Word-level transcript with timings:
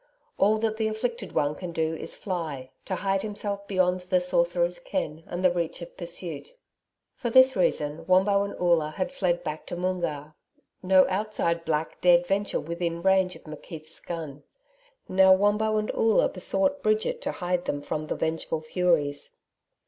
All 0.39 0.57
that 0.57 0.77
the 0.77 0.87
afflicted 0.87 1.31
one 1.33 1.53
can 1.53 1.71
do 1.71 1.95
is 1.95 2.13
to 2.15 2.19
fly 2.19 2.71
to 2.85 2.95
hide 2.95 3.21
himself 3.21 3.67
beyond 3.67 4.01
the 4.01 4.19
sorcerer's 4.19 4.79
ken 4.79 5.21
and 5.27 5.43
the 5.43 5.51
reach 5.51 5.79
of 5.83 5.95
pursuit. 5.95 6.55
For 7.15 7.29
this 7.29 7.55
reason, 7.55 8.07
Wombo 8.07 8.41
and 8.41 8.55
Oola 8.59 8.89
had 8.97 9.11
fled 9.11 9.43
back 9.43 9.67
to 9.67 9.75
Moongarr. 9.75 10.33
No 10.81 11.05
outside 11.07 11.63
black 11.65 12.01
dared 12.01 12.25
venture 12.25 12.59
within 12.59 13.03
range 13.03 13.35
of 13.35 13.43
McKeith's 13.43 13.99
gun. 13.99 14.41
Now 15.07 15.33
Wombo 15.33 15.77
and 15.77 15.91
Oola 15.93 16.29
besought 16.29 16.81
Bridget 16.81 17.21
to 17.21 17.33
hide 17.33 17.65
them 17.65 17.83
from 17.83 18.07
the 18.07 18.15
vengeful 18.15 18.61
furies. 18.61 19.35